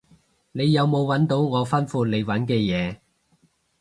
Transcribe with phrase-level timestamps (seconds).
[0.53, 2.97] 你有冇搵到我吩咐你搵嘅嘢？